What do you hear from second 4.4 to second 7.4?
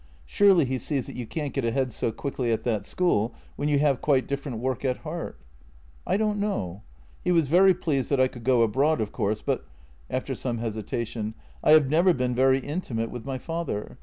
work at heart? ""I don't know. He